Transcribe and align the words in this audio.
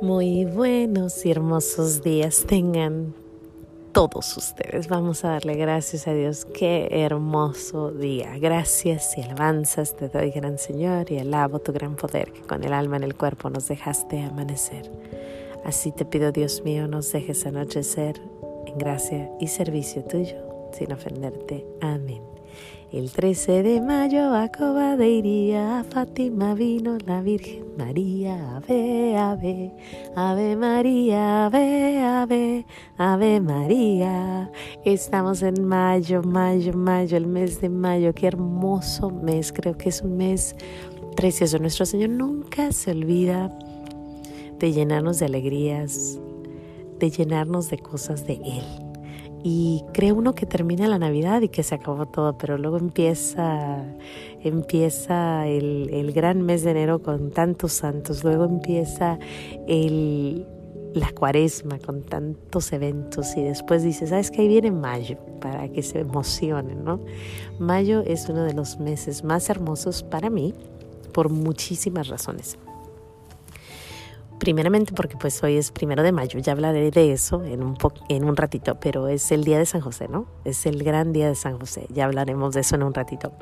Muy 0.00 0.44
buenos 0.44 1.26
y 1.26 1.32
hermosos 1.32 2.04
días 2.04 2.44
tengan 2.46 3.14
todos 3.92 4.36
ustedes. 4.36 4.86
Vamos 4.86 5.24
a 5.24 5.30
darle 5.30 5.56
gracias 5.56 6.06
a 6.06 6.14
Dios. 6.14 6.44
Qué 6.44 6.86
hermoso 6.92 7.90
día. 7.90 8.38
Gracias 8.38 9.18
y 9.18 9.22
alabanzas 9.22 9.96
te 9.96 10.08
doy, 10.08 10.30
gran 10.30 10.56
Señor, 10.56 11.10
y 11.10 11.18
alabo 11.18 11.58
tu 11.58 11.72
gran 11.72 11.96
poder 11.96 12.30
que 12.32 12.42
con 12.42 12.62
el 12.62 12.74
alma 12.74 12.96
en 12.96 13.02
el 13.02 13.16
cuerpo 13.16 13.50
nos 13.50 13.66
dejaste 13.66 14.22
amanecer. 14.22 14.88
Así 15.64 15.90
te 15.90 16.04
pido, 16.04 16.30
Dios 16.30 16.62
mío, 16.62 16.86
nos 16.86 17.10
dejes 17.10 17.44
anochecer 17.44 18.20
en 18.66 18.78
gracia 18.78 19.28
y 19.40 19.48
servicio 19.48 20.04
tuyo, 20.04 20.36
sin 20.72 20.92
ofenderte. 20.92 21.66
Amén. 21.80 22.37
El 22.90 23.10
13 23.12 23.62
de 23.62 23.82
mayo 23.82 24.34
a 24.34 24.48
Coba 24.48 24.96
de 24.96 25.10
Iría, 25.10 25.80
a 25.80 25.84
Fátima 25.84 26.54
vino 26.54 26.96
la 27.04 27.20
Virgen 27.20 27.66
María, 27.76 28.56
ave, 28.56 29.14
ave, 29.14 29.72
ave 30.16 30.56
María, 30.56 31.44
ave, 31.44 32.00
ave, 32.00 32.66
ave 32.96 33.40
María. 33.40 34.50
Estamos 34.86 35.42
en 35.42 35.66
mayo, 35.66 36.22
mayo, 36.22 36.72
mayo, 36.72 37.18
el 37.18 37.26
mes 37.26 37.60
de 37.60 37.68
mayo, 37.68 38.14
qué 38.14 38.28
hermoso 38.28 39.10
mes, 39.10 39.52
creo 39.52 39.76
que 39.76 39.90
es 39.90 40.00
un 40.00 40.16
mes 40.16 40.56
precioso. 41.14 41.58
Nuestro 41.58 41.84
Señor 41.84 42.08
nunca 42.08 42.72
se 42.72 42.92
olvida 42.92 43.50
de 44.58 44.72
llenarnos 44.72 45.18
de 45.18 45.26
alegrías, 45.26 46.18
de 46.98 47.10
llenarnos 47.10 47.68
de 47.68 47.78
cosas 47.78 48.26
de 48.26 48.40
Él 48.42 48.87
y 49.42 49.84
cree 49.92 50.12
uno 50.12 50.34
que 50.34 50.46
termina 50.46 50.88
la 50.88 50.98
Navidad 50.98 51.42
y 51.42 51.48
que 51.48 51.62
se 51.62 51.74
acabó 51.74 52.06
todo, 52.06 52.36
pero 52.38 52.58
luego 52.58 52.78
empieza, 52.78 53.84
empieza 54.42 55.46
el, 55.46 55.90
el 55.92 56.12
gran 56.12 56.42
mes 56.42 56.64
de 56.64 56.72
enero 56.72 57.02
con 57.02 57.30
tantos 57.30 57.72
santos, 57.72 58.24
luego 58.24 58.44
empieza 58.44 59.18
el, 59.66 60.46
la 60.94 61.12
cuaresma 61.12 61.78
con 61.78 62.02
tantos 62.02 62.72
eventos 62.72 63.36
y 63.36 63.42
después 63.42 63.82
dice, 63.82 64.06
¿sabes 64.06 64.30
que 64.30 64.42
Ahí 64.42 64.48
viene 64.48 64.70
mayo 64.70 65.18
para 65.40 65.68
que 65.68 65.82
se 65.82 66.00
emocionen, 66.00 66.84
¿no? 66.84 67.00
Mayo 67.58 68.02
es 68.06 68.28
uno 68.28 68.44
de 68.44 68.54
los 68.54 68.78
meses 68.78 69.24
más 69.24 69.50
hermosos 69.50 70.02
para 70.02 70.30
mí 70.30 70.54
por 71.12 71.28
muchísimas 71.28 72.08
razones. 72.08 72.58
Primeramente 74.38 74.92
porque 74.94 75.16
pues 75.16 75.42
hoy 75.42 75.56
es 75.56 75.72
primero 75.72 76.02
de 76.02 76.12
mayo, 76.12 76.38
ya 76.38 76.52
hablaré 76.52 76.90
de 76.90 77.12
eso 77.12 77.42
en 77.44 77.62
un, 77.62 77.76
en 78.08 78.24
un 78.24 78.36
ratito, 78.36 78.78
pero 78.80 79.08
es 79.08 79.32
el 79.32 79.42
día 79.42 79.58
de 79.58 79.66
San 79.66 79.80
José, 79.80 80.06
¿no? 80.08 80.26
Es 80.44 80.64
el 80.64 80.84
gran 80.84 81.12
día 81.12 81.28
de 81.28 81.34
San 81.34 81.58
José, 81.58 81.86
ya 81.92 82.04
hablaremos 82.04 82.54
de 82.54 82.60
eso 82.60 82.76
en 82.76 82.84
un 82.84 82.94
ratito. 82.94 83.32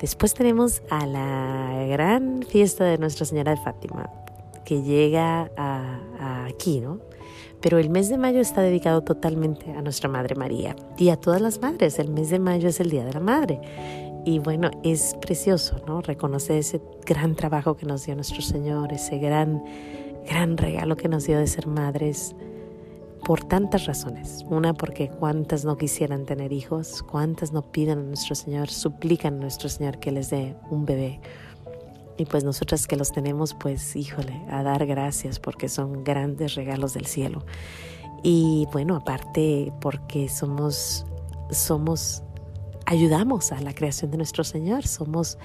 Después 0.00 0.34
tenemos 0.34 0.82
a 0.90 1.06
la 1.06 1.86
gran 1.88 2.42
fiesta 2.42 2.84
de 2.84 2.98
Nuestra 2.98 3.24
Señora 3.24 3.52
de 3.52 3.58
Fátima, 3.58 4.10
que 4.64 4.82
llega 4.82 5.50
a, 5.56 6.46
aquí, 6.46 6.80
¿no? 6.80 6.98
Pero 7.60 7.78
el 7.78 7.90
mes 7.90 8.08
de 8.08 8.18
mayo 8.18 8.40
está 8.40 8.62
dedicado 8.62 9.02
totalmente 9.02 9.70
a 9.70 9.82
nuestra 9.82 10.08
Madre 10.08 10.34
María 10.34 10.74
y 10.98 11.10
a 11.10 11.16
todas 11.16 11.40
las 11.40 11.60
madres. 11.60 12.00
El 12.00 12.10
mes 12.10 12.30
de 12.30 12.40
mayo 12.40 12.68
es 12.68 12.80
el 12.80 12.90
Día 12.90 13.04
de 13.04 13.12
la 13.12 13.20
Madre. 13.20 13.60
Y 14.24 14.40
bueno, 14.40 14.70
es 14.82 15.14
precioso, 15.20 15.80
¿no? 15.86 16.00
Reconocer 16.00 16.56
ese 16.56 16.80
gran 17.06 17.36
trabajo 17.36 17.76
que 17.76 17.86
nos 17.86 18.04
dio 18.04 18.16
nuestro 18.16 18.42
Señor, 18.42 18.92
ese 18.92 19.18
gran 19.18 19.62
gran 20.26 20.56
regalo 20.56 20.96
que 20.96 21.08
nos 21.08 21.26
dio 21.26 21.38
de 21.38 21.46
ser 21.46 21.66
madres 21.66 22.34
por 23.24 23.44
tantas 23.44 23.86
razones. 23.86 24.44
Una, 24.48 24.74
porque 24.74 25.08
cuántas 25.08 25.64
no 25.64 25.76
quisieran 25.76 26.26
tener 26.26 26.52
hijos, 26.52 27.02
cuántas 27.02 27.52
no 27.52 27.62
piden 27.62 27.98
a 27.98 28.02
nuestro 28.02 28.34
Señor, 28.34 28.68
suplican 28.68 29.34
a 29.34 29.38
nuestro 29.38 29.68
Señor 29.68 29.98
que 29.98 30.10
les 30.10 30.30
dé 30.30 30.56
un 30.70 30.84
bebé. 30.84 31.20
Y 32.16 32.26
pues 32.26 32.44
nosotras 32.44 32.86
que 32.86 32.96
los 32.96 33.12
tenemos, 33.12 33.54
pues 33.54 33.96
híjole, 33.96 34.42
a 34.50 34.62
dar 34.62 34.86
gracias 34.86 35.38
porque 35.38 35.68
son 35.68 36.04
grandes 36.04 36.54
regalos 36.54 36.94
del 36.94 37.06
cielo. 37.06 37.44
Y 38.22 38.68
bueno, 38.72 38.96
aparte 38.96 39.72
porque 39.80 40.28
somos, 40.28 41.06
somos, 41.50 42.22
ayudamos 42.86 43.50
a 43.52 43.60
la 43.60 43.74
creación 43.74 44.10
de 44.10 44.18
nuestro 44.18 44.44
Señor, 44.44 44.86
somos, 44.86 45.38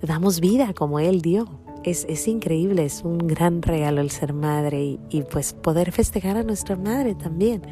damos 0.00 0.40
vida 0.40 0.72
como 0.74 1.00
Él 1.00 1.20
dio 1.20 1.46
es, 1.84 2.28
increíble, 2.28 2.84
es 2.84 3.02
un 3.04 3.18
gran 3.18 3.62
regalo 3.62 4.00
el 4.00 4.10
ser 4.10 4.32
madre 4.32 4.98
y, 5.08 5.22
pues 5.22 5.52
poder 5.52 5.92
festejar 5.92 6.36
a 6.36 6.42
nuestra 6.42 6.76
madre 6.76 7.14
también. 7.14 7.62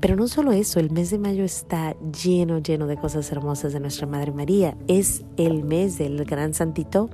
Pero 0.00 0.16
no 0.16 0.26
solo 0.26 0.52
eso, 0.52 0.80
el 0.80 0.90
mes 0.90 1.10
de 1.10 1.18
mayo 1.18 1.44
está 1.44 1.94
lleno, 2.24 2.58
lleno 2.58 2.86
de 2.86 2.96
cosas 2.96 3.30
hermosas 3.30 3.72
de 3.72 3.78
nuestra 3.78 4.06
Madre 4.08 4.32
María. 4.32 4.76
Es 4.88 5.24
el 5.36 5.62
mes 5.62 5.96
del 5.96 6.24
gran 6.24 6.54
santito 6.54 7.08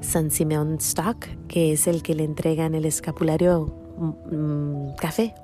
San 0.00 0.30
Simeón 0.30 0.76
Stock, 0.80 1.26
que 1.48 1.72
es 1.72 1.86
el 1.86 2.02
que 2.02 2.14
le 2.14 2.24
entregan 2.24 2.74
el 2.74 2.86
escapulario 2.86 3.66
mm, 3.98 4.34
mm, 4.34 4.96
café 4.96 5.34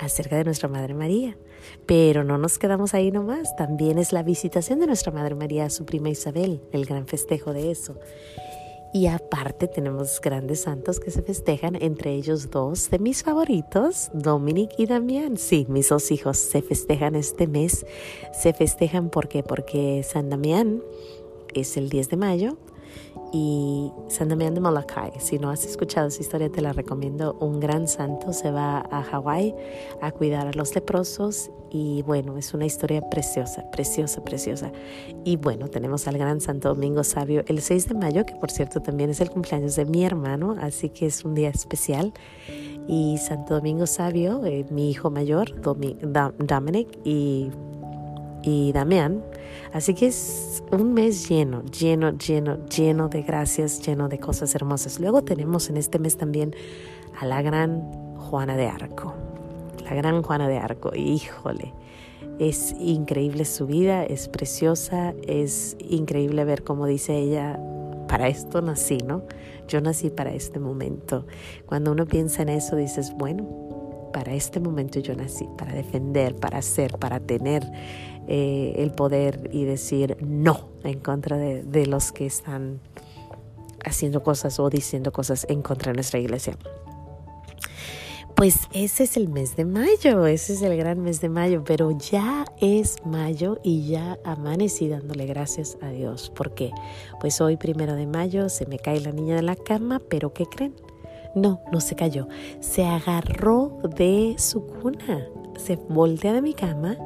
acerca 0.00 0.36
de 0.36 0.44
nuestra 0.44 0.68
Madre 0.68 0.94
María. 0.94 1.36
Pero 1.86 2.24
no 2.24 2.38
nos 2.38 2.58
quedamos 2.58 2.94
ahí 2.94 3.10
nomás, 3.10 3.54
también 3.56 3.98
es 3.98 4.12
la 4.12 4.22
visitación 4.22 4.80
de 4.80 4.86
nuestra 4.86 5.12
Madre 5.12 5.34
María 5.34 5.66
a 5.66 5.70
su 5.70 5.84
prima 5.84 6.10
Isabel, 6.10 6.60
el 6.72 6.86
gran 6.86 7.06
festejo 7.06 7.52
de 7.52 7.70
eso. 7.70 7.96
Y 8.92 9.06
aparte 9.06 9.68
tenemos 9.68 10.20
grandes 10.20 10.62
santos 10.62 10.98
que 10.98 11.12
se 11.12 11.22
festejan, 11.22 11.76
entre 11.80 12.12
ellos 12.12 12.50
dos 12.50 12.90
de 12.90 12.98
mis 12.98 13.22
favoritos, 13.22 14.10
Dominic 14.12 14.72
y 14.78 14.86
Damián. 14.86 15.36
Sí, 15.36 15.64
mis 15.68 15.90
dos 15.90 16.10
hijos 16.10 16.38
se 16.38 16.60
festejan 16.60 17.14
este 17.14 17.46
mes. 17.46 17.86
Se 18.32 18.52
festejan 18.52 19.10
¿por 19.10 19.28
porque 19.44 20.02
San 20.02 20.28
Damián 20.28 20.82
es 21.54 21.76
el 21.76 21.88
10 21.88 22.08
de 22.08 22.16
mayo 22.16 22.56
y 23.32 23.92
San 24.08 24.28
Damián 24.28 24.54
de 24.54 24.60
Molokai. 24.60 25.12
Si 25.18 25.38
no 25.38 25.50
has 25.50 25.64
escuchado 25.64 26.08
esa 26.08 26.20
historia, 26.20 26.50
te 26.50 26.60
la 26.60 26.72
recomiendo. 26.72 27.36
Un 27.40 27.60
gran 27.60 27.86
santo 27.86 28.32
se 28.32 28.50
va 28.50 28.84
a 28.90 29.02
Hawái 29.02 29.54
a 30.00 30.10
cuidar 30.10 30.48
a 30.48 30.52
los 30.52 30.74
leprosos 30.74 31.50
y 31.70 32.02
bueno, 32.02 32.36
es 32.36 32.52
una 32.52 32.66
historia 32.66 33.00
preciosa, 33.08 33.70
preciosa, 33.70 34.22
preciosa. 34.24 34.72
Y 35.24 35.36
bueno, 35.36 35.68
tenemos 35.68 36.08
al 36.08 36.18
gran 36.18 36.40
Santo 36.40 36.70
Domingo 36.70 37.04
Sabio 37.04 37.44
el 37.46 37.60
6 37.60 37.88
de 37.88 37.94
mayo, 37.94 38.26
que 38.26 38.34
por 38.34 38.50
cierto 38.50 38.80
también 38.80 39.10
es 39.10 39.20
el 39.20 39.30
cumpleaños 39.30 39.76
de 39.76 39.84
mi 39.84 40.04
hermano, 40.04 40.56
así 40.60 40.88
que 40.88 41.06
es 41.06 41.24
un 41.24 41.34
día 41.34 41.50
especial. 41.50 42.12
Y 42.88 43.18
Santo 43.18 43.54
Domingo 43.54 43.86
Sabio, 43.86 44.44
eh, 44.44 44.66
mi 44.70 44.90
hijo 44.90 45.10
mayor, 45.10 45.60
Dominic, 45.60 46.98
y 47.04 47.50
y 48.42 48.72
Damián. 48.72 49.22
Así 49.72 49.94
que 49.94 50.08
es 50.08 50.62
un 50.72 50.92
mes 50.94 51.28
lleno, 51.28 51.62
lleno, 51.64 52.10
lleno, 52.16 52.66
lleno 52.66 53.08
de 53.08 53.22
gracias, 53.22 53.80
lleno 53.86 54.08
de 54.08 54.18
cosas 54.18 54.54
hermosas. 54.54 55.00
Luego 55.00 55.22
tenemos 55.22 55.70
en 55.70 55.76
este 55.76 55.98
mes 55.98 56.16
también 56.16 56.54
a 57.18 57.26
la 57.26 57.42
gran 57.42 57.82
Juana 58.16 58.56
de 58.56 58.66
Arco. 58.66 59.14
La 59.84 59.94
gran 59.94 60.22
Juana 60.22 60.48
de 60.48 60.58
Arco, 60.58 60.94
híjole. 60.94 61.74
Es 62.38 62.74
increíble 62.78 63.44
su 63.44 63.66
vida, 63.66 64.04
es 64.04 64.28
preciosa, 64.28 65.14
es 65.26 65.76
increíble 65.78 66.44
ver 66.44 66.64
cómo 66.64 66.86
dice 66.86 67.16
ella, 67.16 67.60
para 68.08 68.28
esto 68.28 68.62
nací, 68.62 68.98
¿no? 68.98 69.22
Yo 69.68 69.80
nací 69.80 70.10
para 70.10 70.32
este 70.32 70.58
momento. 70.58 71.26
Cuando 71.66 71.92
uno 71.92 72.06
piensa 72.06 72.42
en 72.42 72.48
eso, 72.48 72.76
dices, 72.76 73.12
bueno, 73.16 73.46
para 74.12 74.34
este 74.34 74.60
momento 74.60 75.00
yo 75.00 75.14
nací, 75.14 75.48
para 75.56 75.72
defender, 75.72 76.36
para 76.36 76.62
ser, 76.62 76.98
para 76.98 77.20
tener 77.20 77.64
eh, 78.28 78.74
el 78.76 78.92
poder 78.92 79.50
y 79.52 79.64
decir 79.64 80.16
no 80.20 80.70
en 80.84 81.00
contra 81.00 81.36
de, 81.36 81.62
de 81.62 81.86
los 81.86 82.12
que 82.12 82.26
están 82.26 82.80
haciendo 83.84 84.22
cosas 84.22 84.60
o 84.60 84.68
diciendo 84.70 85.12
cosas 85.12 85.46
en 85.48 85.62
contra 85.62 85.92
de 85.92 85.96
nuestra 85.96 86.18
iglesia. 86.18 86.56
Pues 88.40 88.68
ese 88.72 89.04
es 89.04 89.18
el 89.18 89.28
mes 89.28 89.54
de 89.56 89.66
mayo, 89.66 90.26
ese 90.26 90.54
es 90.54 90.62
el 90.62 90.74
gran 90.74 91.02
mes 91.02 91.20
de 91.20 91.28
mayo, 91.28 91.62
pero 91.62 91.90
ya 91.90 92.46
es 92.58 92.96
mayo 93.04 93.58
y 93.62 93.86
ya 93.86 94.18
amanecí 94.24 94.88
dándole 94.88 95.26
gracias 95.26 95.76
a 95.82 95.90
Dios. 95.90 96.32
porque 96.34 96.70
Pues 97.20 97.42
hoy 97.42 97.58
primero 97.58 97.94
de 97.94 98.06
mayo 98.06 98.48
se 98.48 98.64
me 98.64 98.78
cae 98.78 99.00
la 99.00 99.12
niña 99.12 99.36
de 99.36 99.42
la 99.42 99.56
cama, 99.56 100.00
pero 100.08 100.32
¿qué 100.32 100.46
creen? 100.46 100.74
No, 101.34 101.62
no 101.70 101.80
se 101.80 101.94
cayó, 101.94 102.28
se 102.60 102.84
agarró 102.84 103.78
de 103.96 104.34
su 104.38 104.66
cuna. 104.66 105.26
Se 105.56 105.76
voltea 105.76 106.32
de 106.32 106.42
mi 106.42 106.54
cama 106.54 106.96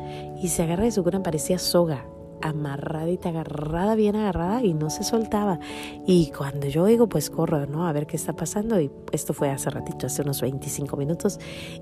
y 0.41 0.49
se 0.49 0.63
agarra 0.63 0.85
de 0.85 0.93
su 0.93 1.03
cuna, 1.03 1.23
parecía 1.23 1.59
soga, 1.59 2.07
amarradita, 2.45 3.31
agarrada, 3.31 3.95
bien 3.95 4.17
agarrada 4.17 4.63
y 4.63 4.75
no 4.75 4.91
se 4.91 5.03
soltaba. 5.03 5.59
Y 6.07 6.31
cuando 6.37 6.67
yo 6.67 6.83
oigo, 6.83 7.09
pues 7.09 7.31
corro, 7.31 7.67
¿no? 7.67 7.87
A 7.87 7.93
ver 7.93 8.07
qué 8.07 8.17
está 8.17 8.35
pasando. 8.35 8.79
Y 8.81 8.91
esto 9.13 9.33
fue 9.33 9.51
hace 9.51 9.71
ratito, 9.71 10.07
hace 10.07 10.23
unos 10.23 10.43
25 10.43 10.97
minutos. 10.97 11.41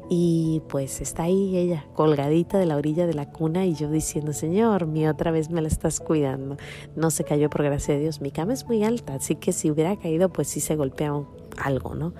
Y 0.09 0.63
pues 0.69 1.01
está 1.01 1.25
ahí 1.25 1.57
ella, 1.57 1.85
colgadita 1.95 2.59
de 2.59 2.67
la 2.67 2.77
orilla 2.77 3.07
de 3.07 3.15
la 3.15 3.31
cuna 3.31 3.67
y 3.67 3.75
yo 3.75 3.91
diciendo, 3.91 4.33
Señor, 4.33 4.87
mi 4.87 5.07
otra 5.09 5.33
vez 5.33 5.51
me 5.51 5.61
la 5.61 5.69
estás 5.69 5.99
cuidando. 5.99 6.57
No 6.95 7.11
se 7.11 7.25
cayó 7.25 7.51
por 7.51 7.65
gracia 7.65 7.95
de 7.95 8.01
Dios. 8.01 8.21
Mi 8.21 8.31
cama 8.31 8.53
es 8.53 8.67
muy 8.67 8.85
alta, 8.85 9.15
así 9.15 9.35
que 9.35 9.53
si 9.53 9.71
hubiera 9.71 9.97
caído, 9.97 10.33
pues 10.33 10.49
sí 10.49 10.61
se 10.61 10.77
golpea 10.77 11.13
algo, 11.59 11.95
¿no? 11.97 12.15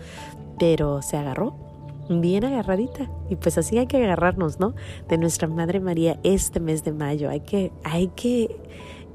Pero 0.59 1.01
se 1.01 1.17
agarró 1.17 1.72
bien 2.21 2.45
agarradita. 2.45 3.11
Y 3.31 3.37
pues 3.37 3.59
así 3.59 3.79
hay 3.79 3.87
que 3.87 4.03
agarrarnos, 4.03 4.61
¿no? 4.61 4.75
De 5.09 5.19
nuestra 5.19 5.49
Madre 5.49 5.81
María 5.81 6.19
este 6.23 6.61
mes 6.61 6.85
de 6.85 6.93
mayo. 6.93 7.31
Hay 7.31 7.41
que, 7.41 7.73
hay 7.85 8.09
que 8.09 8.57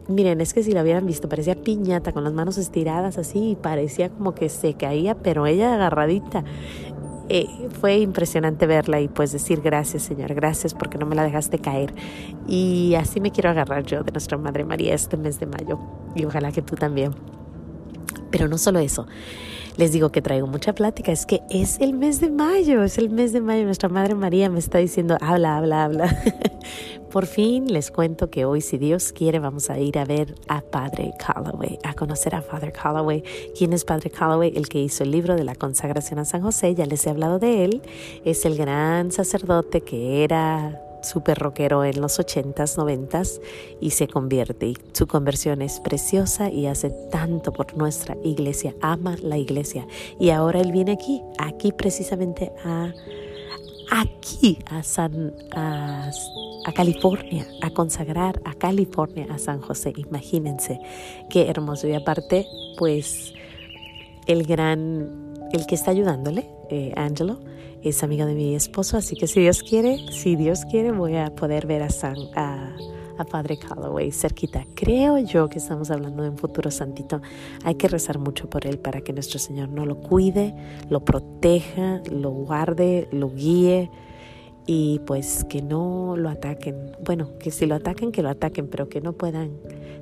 Miren, 0.07 0.39
es 0.39 0.53
que 0.53 0.63
si 0.63 0.71
la 0.71 0.83
hubieran 0.83 1.05
visto, 1.05 1.27
parecía 1.27 1.55
piñata 1.55 2.13
con 2.13 2.23
las 2.23 2.31
manos 2.31 2.57
estiradas 2.57 3.17
así 3.17 3.51
y 3.51 3.55
parecía 3.55 4.09
como 4.09 4.33
que 4.33 4.47
se 4.47 4.73
caía, 4.73 5.15
pero 5.15 5.45
ella 5.45 5.73
agarradita. 5.73 6.45
Eh, 7.29 7.45
fue 7.81 7.97
impresionante 7.97 8.67
verla 8.67 9.01
y 9.01 9.09
pues 9.09 9.33
decir 9.33 9.59
gracias 9.59 10.03
Señor, 10.03 10.33
gracias 10.33 10.73
porque 10.73 10.97
no 10.97 11.05
me 11.05 11.15
la 11.15 11.23
dejaste 11.23 11.59
caer. 11.59 11.93
Y 12.47 12.95
así 12.95 13.19
me 13.19 13.31
quiero 13.31 13.49
agarrar 13.49 13.83
yo 13.83 14.03
de 14.03 14.13
nuestra 14.13 14.37
Madre 14.37 14.63
María 14.63 14.93
este 14.93 15.17
mes 15.17 15.39
de 15.41 15.45
mayo 15.45 15.77
y 16.15 16.23
ojalá 16.23 16.53
que 16.53 16.61
tú 16.61 16.75
también. 16.75 17.36
Pero 18.31 18.47
no 18.47 18.57
solo 18.57 18.79
eso, 18.79 19.07
les 19.77 19.91
digo 19.91 20.09
que 20.09 20.23
traigo 20.23 20.47
mucha 20.47 20.73
plática, 20.73 21.11
es 21.11 21.25
que 21.25 21.41
es 21.49 21.79
el 21.79 21.93
mes 21.93 22.19
de 22.19 22.29
mayo, 22.29 22.83
es 22.83 22.97
el 22.97 23.11
mes 23.11 23.31
de 23.31 23.41
mayo, 23.41 23.63
nuestra 23.65 23.89
Madre 23.89 24.15
María 24.15 24.49
me 24.49 24.57
está 24.57 24.79
diciendo, 24.79 25.17
habla, 25.21 25.57
habla, 25.57 25.85
habla. 25.85 26.23
Por 27.11 27.25
fin 27.25 27.71
les 27.71 27.91
cuento 27.91 28.29
que 28.29 28.43
hoy, 28.43 28.61
si 28.61 28.77
Dios 28.77 29.13
quiere, 29.13 29.39
vamos 29.39 29.69
a 29.69 29.79
ir 29.79 29.97
a 29.97 30.05
ver 30.05 30.35
a 30.47 30.61
Padre 30.61 31.13
Calloway, 31.17 31.77
a 31.83 31.93
conocer 31.93 32.35
a 32.35 32.41
Father 32.41 32.73
Calloway. 32.73 33.23
¿Quién 33.57 33.71
es 33.71 33.85
Padre 33.85 34.09
Calloway? 34.09 34.51
El 34.55 34.67
que 34.67 34.79
hizo 34.79 35.03
el 35.03 35.11
libro 35.11 35.35
de 35.35 35.43
la 35.43 35.55
consagración 35.55 36.19
a 36.19 36.25
San 36.25 36.41
José, 36.41 36.75
ya 36.75 36.85
les 36.85 37.05
he 37.05 37.09
hablado 37.09 37.39
de 37.39 37.63
él. 37.63 37.81
Es 38.25 38.45
el 38.45 38.57
gran 38.57 39.11
sacerdote 39.11 39.81
que 39.81 40.23
era 40.23 40.86
súper 41.07 41.39
rockero 41.39 41.83
en 41.83 42.01
los 42.01 42.19
80s, 42.19 42.77
90s 42.77 43.41
y 43.79 43.91
se 43.91 44.07
convierte. 44.07 44.73
Su 44.93 45.07
conversión 45.07 45.61
es 45.61 45.79
preciosa 45.79 46.49
y 46.49 46.67
hace 46.67 46.89
tanto 47.11 47.53
por 47.53 47.75
nuestra 47.75 48.15
iglesia, 48.23 48.75
ama 48.81 49.15
la 49.21 49.37
iglesia. 49.37 49.87
Y 50.19 50.29
ahora 50.29 50.59
él 50.59 50.71
viene 50.71 50.93
aquí, 50.93 51.21
aquí 51.39 51.71
precisamente 51.71 52.51
a 52.63 52.93
aquí 53.89 54.59
a 54.65 54.83
San 54.83 55.33
a, 55.55 56.09
a, 56.65 56.71
California, 56.73 57.47
a 57.61 57.69
consagrar 57.69 58.41
a 58.45 58.53
California 58.53 59.27
a 59.29 59.37
San 59.37 59.61
José. 59.61 59.93
Imagínense 59.95 60.79
qué 61.29 61.49
hermoso. 61.49 61.87
Y 61.87 61.93
aparte, 61.93 62.47
pues 62.77 63.33
el 64.25 64.45
gran, 64.45 65.33
el 65.53 65.65
que 65.65 65.75
está 65.75 65.91
ayudándole, 65.91 66.49
eh, 66.69 66.93
Angelo, 66.95 67.39
es 67.83 68.03
amigo 68.03 68.25
de 68.25 68.33
mi 68.33 68.55
esposo, 68.55 68.97
así 68.97 69.15
que 69.15 69.27
si 69.27 69.41
Dios 69.41 69.63
quiere, 69.63 69.97
si 70.11 70.35
Dios 70.35 70.65
quiere, 70.65 70.91
voy 70.91 71.15
a 71.15 71.33
poder 71.35 71.67
ver 71.67 71.83
a 71.83 71.89
San, 71.89 72.15
a, 72.35 72.75
a 73.17 73.25
Padre 73.25 73.57
Calloway 73.57 74.11
cerquita. 74.11 74.65
Creo 74.75 75.17
yo 75.17 75.47
que 75.49 75.59
estamos 75.59 75.91
hablando 75.91 76.23
de 76.23 76.29
un 76.29 76.37
futuro 76.37 76.71
santito. 76.71 77.21
Hay 77.63 77.75
que 77.75 77.87
rezar 77.87 78.19
mucho 78.19 78.49
por 78.49 78.65
él 78.65 78.79
para 78.79 79.01
que 79.01 79.13
nuestro 79.13 79.39
Señor 79.39 79.69
no 79.69 79.85
lo 79.85 79.97
cuide, 79.97 80.53
lo 80.89 81.01
proteja, 81.01 82.01
lo 82.11 82.31
guarde, 82.31 83.07
lo 83.11 83.29
guíe 83.29 83.89
y 84.67 84.99
pues 84.99 85.45
que 85.45 85.61
no 85.61 86.15
lo 86.17 86.29
ataquen. 86.29 86.91
Bueno, 87.03 87.29
que 87.39 87.49
si 87.49 87.65
lo 87.65 87.75
ataquen, 87.75 88.11
que 88.11 88.21
lo 88.21 88.29
ataquen, 88.29 88.67
pero 88.67 88.89
que 88.89 89.01
no 89.01 89.13
puedan 89.13 89.51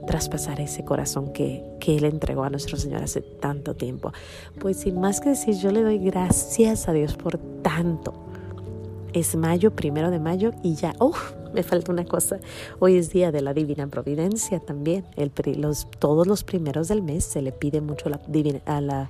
traspasar 0.08 0.60
ese 0.60 0.84
corazón 0.84 1.32
que, 1.32 1.64
que 1.80 1.98
Él 1.98 2.04
entregó 2.04 2.44
a 2.44 2.50
nuestro 2.50 2.76
Señor 2.76 3.04
hace 3.04 3.22
tanto 3.22 3.76
tiempo. 3.76 4.12
Pues 4.60 4.78
sin 4.78 5.00
más 5.00 5.22
que 5.22 5.30
decir, 5.30 5.56
yo 5.56 5.72
le 5.72 5.84
doy 5.84 6.00
gracias 6.00 6.90
a 6.90 6.94
Dios 6.94 7.16
por 7.16 7.38
tanto. 7.38 8.14
Es 9.14 9.36
mayo, 9.36 9.72
primero 9.72 10.12
de 10.12 10.20
mayo, 10.20 10.52
y 10.62 10.76
ya, 10.76 10.94
¡Uf! 11.00 11.34
me 11.54 11.64
falta 11.64 11.92
una 11.92 12.04
cosa. 12.04 12.40
Hoy 12.80 12.98
es 12.98 13.12
día 13.12 13.32
de 13.32 13.42
la 13.42 13.54
Divina 13.54 13.88
Providencia 13.88 14.60
también. 14.60 15.06
El, 15.16 15.32
los, 15.58 15.88
todos 16.00 16.28
los 16.28 16.44
primeros 16.44 16.90
del 16.90 17.02
mes 17.02 17.24
se 17.24 17.42
le 17.42 17.52
pide 17.54 17.80
mucho 17.82 18.10
la 18.10 18.20
divina, 18.28 18.60
a 18.66 18.82
la 18.82 19.10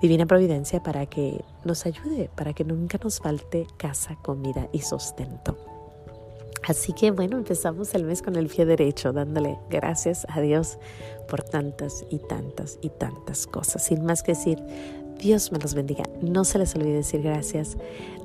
Divina 0.00 0.26
Providencia 0.26 0.82
para 0.82 1.06
que 1.06 1.44
nos 1.64 1.86
ayude, 1.86 2.30
para 2.34 2.52
que 2.52 2.64
nunca 2.64 2.98
nos 3.02 3.18
falte 3.18 3.66
casa, 3.76 4.16
comida 4.22 4.68
y 4.72 4.80
sustento. 4.80 5.56
Así 6.66 6.92
que 6.92 7.10
bueno, 7.10 7.38
empezamos 7.38 7.94
el 7.94 8.04
mes 8.04 8.22
con 8.22 8.36
el 8.36 8.48
pie 8.48 8.66
derecho, 8.66 9.12
dándole 9.12 9.58
gracias 9.70 10.26
a 10.28 10.40
Dios 10.40 10.78
por 11.28 11.42
tantas 11.42 12.04
y 12.10 12.18
tantas 12.18 12.78
y 12.82 12.90
tantas 12.90 13.46
cosas. 13.46 13.84
Sin 13.84 14.04
más 14.04 14.22
que 14.22 14.32
decir, 14.32 14.58
Dios 15.20 15.52
me 15.52 15.58
los 15.58 15.74
bendiga. 15.74 16.04
No 16.22 16.44
se 16.44 16.58
les 16.58 16.74
olvide 16.74 16.94
decir 16.94 17.22
gracias. 17.22 17.76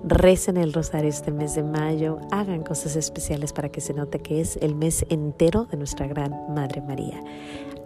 Recen 0.03 0.57
el 0.57 0.71
rosario 0.71 1.09
este 1.09 1.31
mes 1.31 1.55
de 1.55 1.63
mayo. 1.63 2.19
Hagan 2.31 2.63
cosas 2.63 2.95
especiales 2.95 3.51
para 3.51 3.69
que 3.69 3.81
se 3.81 3.93
note 3.93 4.19
que 4.19 4.39
es 4.39 4.57
el 4.61 4.75
mes 4.75 5.05
entero 5.09 5.65
de 5.65 5.77
nuestra 5.77 6.07
gran 6.07 6.31
Madre 6.53 6.81
María. 6.81 7.21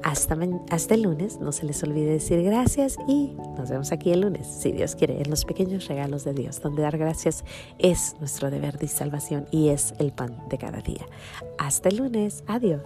Hasta, 0.04 0.38
hasta 0.70 0.94
el 0.94 1.02
lunes, 1.02 1.40
no 1.40 1.52
se 1.52 1.66
les 1.66 1.84
olvide 1.84 2.12
decir 2.12 2.42
gracias 2.44 2.98
y 3.08 3.36
nos 3.58 3.70
vemos 3.70 3.92
aquí 3.92 4.12
el 4.12 4.22
lunes, 4.22 4.48
si 4.48 4.72
Dios 4.72 4.96
quiere, 4.96 5.22
en 5.22 5.30
los 5.30 5.44
pequeños 5.44 5.88
regalos 5.90 6.24
de 6.24 6.34
Dios, 6.34 6.62
donde 6.62 6.84
dar 6.84 6.98
gracias 6.98 7.44
es 7.80 8.16
nuestro 8.20 8.50
deber 8.50 8.78
de 8.78 8.88
salvación 8.88 9.46
y 9.52 9.70
es 9.70 9.94
el 10.00 10.14
pan 10.14 10.38
de 10.50 10.58
cada 10.58 10.80
día. 10.80 11.06
Hasta 11.58 11.90
el 11.90 11.98
lunes, 11.98 12.44
adiós. 12.48 12.82